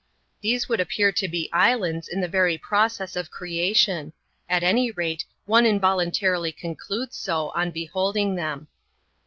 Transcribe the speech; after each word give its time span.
These 0.41 0.67
would 0.67 0.79
appear 0.79 1.11
to 1.11 1.27
be 1.27 1.47
islands 1.53 2.07
in 2.07 2.21
this 2.21 2.31
yerj 2.31 2.59
process 2.61 3.15
of 3.15 3.29
creation— 3.29 4.13
at 4.49 4.63
any 4.63 4.89
rate, 4.89 5.25
one 5.45 5.63
involuntarilj 5.65 6.57
concludes 6.57 7.15
so, 7.15 7.49
on 7.49 7.69
beholding 7.69 8.33
them. 8.33 8.67